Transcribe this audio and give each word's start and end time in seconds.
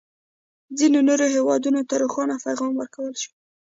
ځینو 0.77 0.99
نورو 1.07 1.25
هېوادونه 1.35 1.79
ته 1.89 1.93
روښانه 2.03 2.35
پیغام 2.45 2.71
ورکړل 2.75 3.15
شو. 3.21 3.31